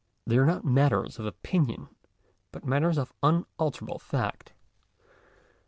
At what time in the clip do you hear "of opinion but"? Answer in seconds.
1.19-2.65